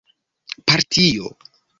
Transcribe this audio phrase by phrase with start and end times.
[0.65, 1.35] partio